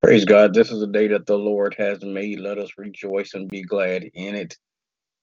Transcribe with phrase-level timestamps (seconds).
[0.00, 0.54] Praise God.
[0.54, 2.38] This is a day that the Lord has made.
[2.38, 4.56] Let us rejoice and be glad in it.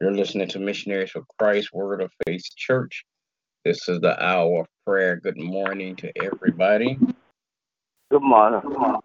[0.01, 3.05] You're listening to Missionaries for Christ Word of Faith Church.
[3.63, 5.15] This is the hour of prayer.
[5.15, 6.99] Good morning to everybody.
[8.11, 8.59] Good morning.
[8.59, 9.01] Good morning.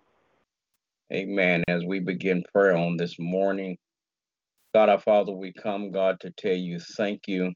[1.12, 1.62] Amen.
[1.68, 3.78] As we begin prayer on this morning,
[4.74, 7.52] God our Father, we come, God, to tell you thank you.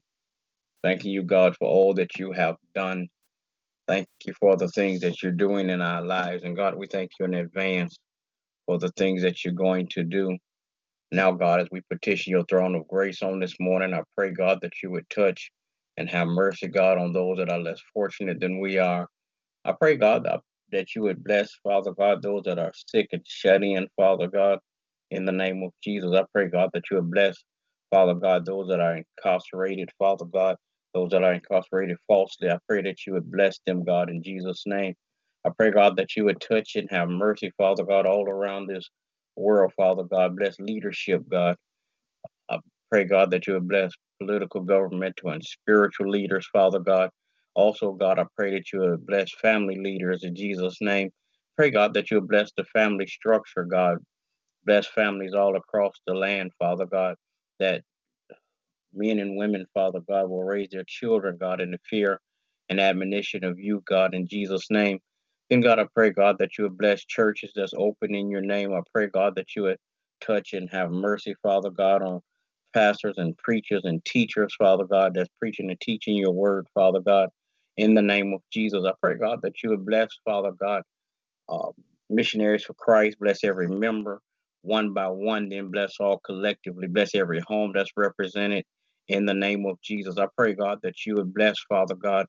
[0.83, 3.09] Thanking you, God, for all that you have done.
[3.89, 6.43] Thank you for the things that you're doing in our lives.
[6.43, 7.97] And God, we thank you in advance
[8.65, 10.37] for the things that you're going to do.
[11.11, 14.59] Now, God, as we petition your throne of grace on this morning, I pray, God,
[14.61, 15.51] that you would touch
[15.97, 19.07] and have mercy, God, on those that are less fortunate than we are.
[19.63, 23.21] I pray, God, that that you would bless, Father God, those that are sick and
[23.25, 24.59] shut in, Father God,
[25.11, 26.11] in the name of Jesus.
[26.13, 27.37] I pray, God, that you would bless,
[27.91, 30.57] Father God, those that are incarcerated, Father God,
[30.93, 32.49] those that are incarcerated falsely.
[32.49, 34.95] I pray that you would bless them, God, in Jesus' name.
[35.45, 38.89] I pray, God, that you would touch and have mercy, Father God, all around this
[39.35, 40.35] world, Father God.
[40.37, 41.55] Bless leadership, God.
[42.49, 42.57] I
[42.89, 47.11] pray, God, that you would bless political, governmental, and spiritual leaders, Father God.
[47.53, 51.11] Also, God, I pray that you would bless family leaders in Jesus' name.
[51.57, 53.99] Pray, God, that you would bless the family structure, God.
[54.65, 57.15] Bless families all across the land, Father God,
[57.59, 57.83] that
[58.93, 62.19] men and women, Father God, will raise their children, God, in the fear
[62.69, 64.99] and admonition of you, God, in Jesus' name.
[65.49, 68.73] Then, God, I pray, God, that you would bless churches that's open in your name.
[68.73, 69.77] I pray, God, that you would
[70.21, 72.21] touch and have mercy, Father God, on
[72.73, 77.29] pastors and preachers and teachers, Father God, that's preaching and teaching your word, Father God
[77.77, 78.83] in the name of Jesus.
[78.85, 80.83] I pray, God, that you would bless, Father God,
[81.49, 81.69] uh,
[82.09, 84.21] missionaries for Christ, bless every member
[84.61, 88.65] one by one, then bless all collectively, bless every home that's represented
[89.07, 90.17] in the name of Jesus.
[90.17, 92.25] I pray, God, that you would bless, Father God,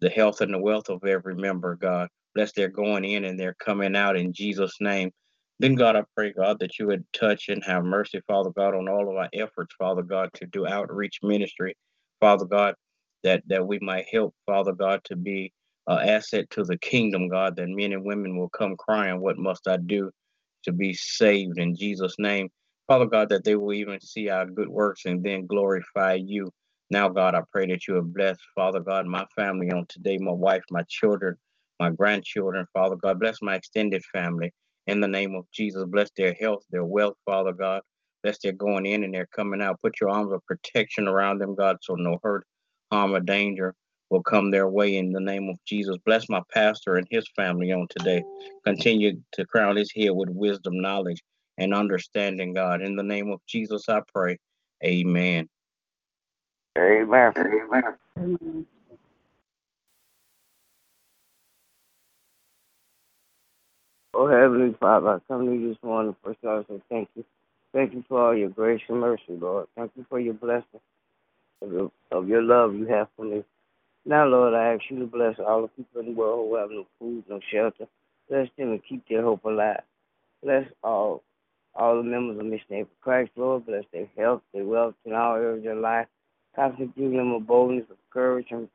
[0.00, 2.08] the health and the wealth of every member, God.
[2.34, 5.10] Bless their going in and their coming out in Jesus' name.
[5.58, 8.88] Then, God, I pray, God, that you would touch and have mercy, Father God, on
[8.88, 11.74] all of our efforts, Father God, to do outreach ministry.
[12.20, 12.74] Father God,
[13.24, 15.52] that that we might help, Father God, to be
[15.86, 19.66] an asset to the kingdom, God, that men and women will come crying, What must
[19.66, 20.10] I do
[20.64, 22.50] to be saved in Jesus' name?
[22.86, 26.50] Father God, that they will even see our good works and then glorify you.
[26.90, 30.32] Now, God, I pray that you have blessed, Father God, my family on today, my
[30.32, 31.36] wife, my children,
[31.80, 33.18] my grandchildren, Father God.
[33.18, 34.52] Bless my extended family
[34.86, 35.84] in the name of Jesus.
[35.84, 37.82] Bless their health, their wealth, Father God.
[38.22, 39.80] Bless their going in and their coming out.
[39.82, 42.46] Put your arms of protection around them, God, so no hurt,
[42.92, 43.74] harm, or danger
[44.10, 45.96] will come their way in the name of Jesus.
[46.06, 48.22] Bless my pastor and his family on today.
[48.64, 51.20] Continue to crown his head with wisdom, knowledge,
[51.58, 52.80] and understanding, God.
[52.80, 54.38] In the name of Jesus, I pray.
[54.84, 55.48] Amen.
[56.76, 57.32] Amen.
[57.36, 58.66] Amen.
[64.14, 66.16] Oh, Heavenly Father, I come to you this morning.
[66.24, 67.24] First of all, I thank you.
[67.72, 69.66] Thank you for all your grace and mercy, Lord.
[69.76, 70.80] Thank you for your blessing
[71.62, 73.44] of your, of your love you have for me.
[74.06, 76.70] Now, Lord, I ask you to bless all the people in the world who have
[76.70, 77.86] no food, no shelter.
[78.30, 79.82] Bless them and keep their hope alive.
[80.42, 81.22] Bless all
[81.74, 83.66] all the members of Missionary for Christ, Lord.
[83.66, 86.08] Bless their health, their wealth, and all areas of their life.
[86.56, 88.66] Constantly give them a boldness of courage as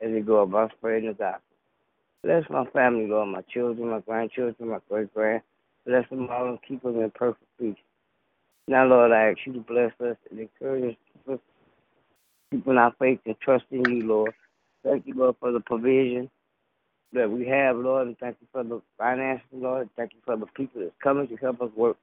[0.00, 1.40] they go about spreading the gospel.
[2.22, 5.42] Bless my family, Lord, my children, my grandchildren, my great grand.
[5.86, 7.74] Bless them all and keep them in perfect peace.
[8.68, 11.40] Now, Lord, I ask you to bless us and encourage us, keep us
[12.52, 14.34] keeping our faith and trust in you, Lord.
[14.84, 16.30] Thank you, Lord, for the provision
[17.12, 19.88] that we have, Lord, and thank you for the finances, Lord.
[19.96, 21.96] Thank you for the people that's coming to help us work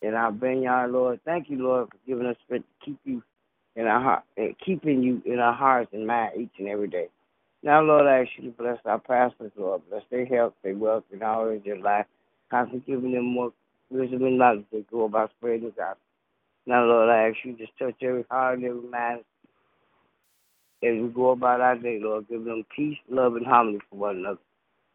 [0.00, 1.20] in our vineyard, Lord.
[1.24, 3.22] Thank you, Lord, for giving us strength to keep you
[3.76, 4.22] in our heart
[4.64, 7.08] keeping you in our hearts and mind each and every day.
[7.62, 9.82] Now, Lord, I ask you to bless our pastors, Lord.
[9.88, 12.06] Bless their health, their wealth, and all of their life.
[12.50, 13.52] Constantly giving them more
[13.90, 15.98] wisdom and knowledge to go about spreading the gospel.
[16.66, 19.20] Now, Lord, I ask you to touch every heart and every mind
[20.82, 22.28] as we go about our day, Lord.
[22.28, 24.40] Give them peace, love, and harmony for one another.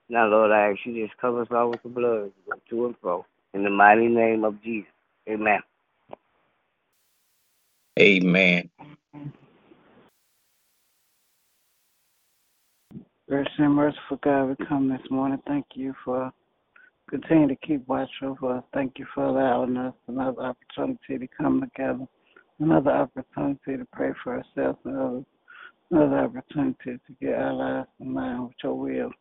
[0.08, 2.32] Now, Lord, I ask you to just cover us all with the blood,
[2.70, 3.26] to and fro.
[3.54, 4.90] In the mighty name of Jesus.
[5.28, 5.60] Amen.
[8.00, 8.70] Amen.
[13.28, 15.40] Gracious and merciful God, we come this morning.
[15.46, 16.32] Thank you for
[17.10, 18.64] continue to keep watch over us.
[18.74, 22.06] Thank you for allowing us another opportunity to come together,
[22.60, 25.26] another opportunity to pray for ourselves and others,
[25.92, 29.12] another opportunity to get our lives in line with your will.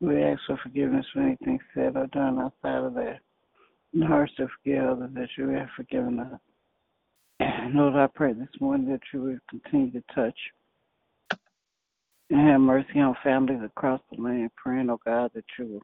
[0.00, 3.18] We ask for forgiveness for anything said or done outside of that.
[3.92, 6.40] And hearts to forgive others that you have forgiven us.
[7.72, 10.38] Lord, I pray this morning that you will continue to touch
[12.30, 15.82] and have mercy on families across the land, praying, oh God, that you will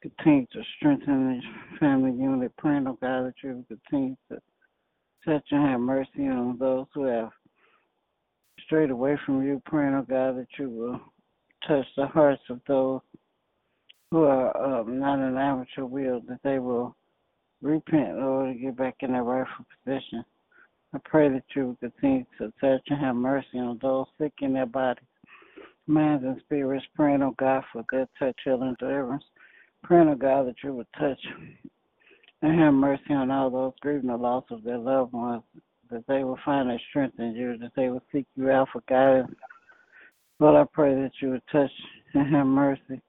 [0.00, 4.38] continue to strengthen this family unit, praying, oh God, that you will continue to
[5.26, 7.30] touch and have mercy on those who have
[8.64, 11.00] strayed away from you, praying, oh God, that you will
[11.66, 13.00] touch the hearts of those
[14.10, 16.94] who are um, not in line will, that they will
[17.60, 20.24] repent, Lord, and get back in their rightful position.
[20.94, 24.54] I pray that you will continue to touch and have mercy on those sick in
[24.54, 25.04] their bodies,
[25.86, 29.24] minds, and spirits, praying, oh God, for good touch, healing, deliverance.
[29.82, 31.20] Praying, oh God, that you would touch
[32.42, 35.42] and have mercy on all those grieving the loss of their loved ones,
[35.90, 38.82] that they will find their strength in you, that they will seek you out for
[38.88, 39.36] guidance.
[40.40, 41.70] Lord, I pray that you would touch
[42.14, 43.02] and have mercy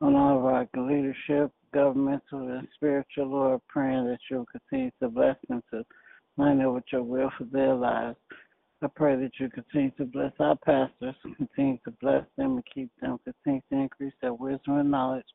[0.00, 5.08] on all of our leadership, governmental, and spiritual, Lord, praying that you will continue to
[5.08, 5.84] bless them to
[6.36, 8.16] line up with your will for their lives.
[8.82, 12.90] I pray that you continue to bless our pastors, continue to bless them and keep
[13.00, 15.26] them, continue to increase their wisdom and knowledge,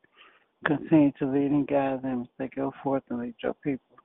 [0.65, 3.97] continue to lead and guide them as they go forth and lead your people.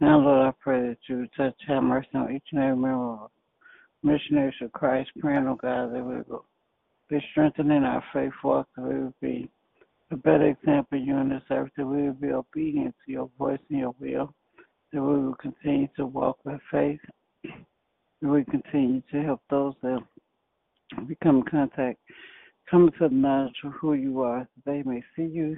[0.00, 3.30] Now, Lord, I pray that you touch, have mercy on each and every member of
[4.04, 6.46] missionaries of Christ, praying, oh God, that we will
[7.08, 9.50] be strengthened in our faith walk, that we will be
[10.12, 13.58] a better example you in this earth, that we will be obedient to your voice
[13.68, 14.32] and your will,
[14.92, 17.00] that we will continue to walk with faith,
[17.44, 20.00] that we continue to help those that
[21.06, 21.98] become in contact,
[22.70, 25.56] come to the knowledge of who you are, they may see you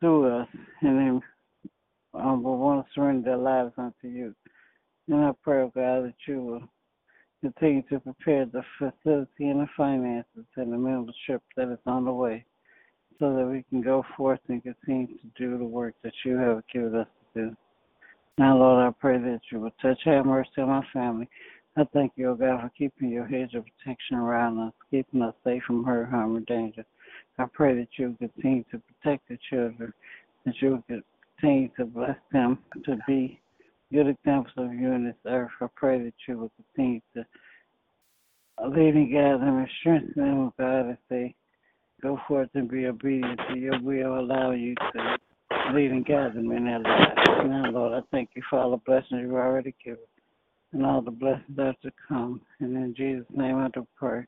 [0.00, 0.48] through us
[0.82, 1.22] and then
[2.14, 4.34] um, will want to surrender their lives unto you.
[5.08, 6.62] And I pray, oh God, that you will
[7.40, 12.12] continue to prepare the facility and the finances and the membership that is on the
[12.12, 12.44] way
[13.18, 16.62] so that we can go forth and continue to do the work that you have
[16.72, 17.56] given us to do.
[18.38, 21.28] Now, Lord, I pray that you will touch, have mercy on my family.
[21.76, 25.34] I thank you, O God, for keeping your hedge of protection around us, keeping us
[25.44, 26.84] safe from hurt, harm, or danger.
[27.38, 29.92] I pray that you will continue to protect the children,
[30.44, 31.02] that you will
[31.38, 33.40] continue to bless them to be
[33.92, 35.50] good examples of you in this earth.
[35.60, 37.24] I pray that you will continue to
[38.68, 41.34] lead and guide them and strengthen them, O God, as they
[42.02, 45.18] go forth and be obedient to your will, allow you to
[45.72, 47.20] lead and guide them in their lives.
[47.46, 50.04] Now, Lord, I thank you for all the blessings you've already given
[50.72, 52.40] and all the blessings that are to come.
[52.60, 54.24] And in Jesus' name I do pray.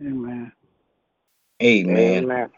[0.00, 0.52] Amen.
[1.62, 2.24] Amen.
[2.24, 2.50] Amen.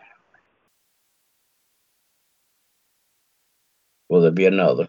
[4.09, 4.89] Will there be another?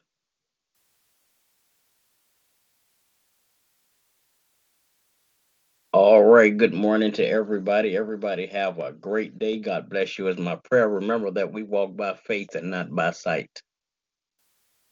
[5.91, 6.55] All right.
[6.57, 7.97] Good morning to everybody.
[7.97, 9.59] Everybody have a great day.
[9.59, 10.89] God bless you is my prayer.
[10.89, 13.63] Remember that we walk by faith and not by sight.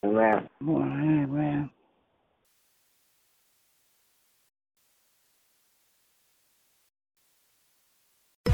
[0.03, 0.49] Amen.
[0.63, 1.69] Amen.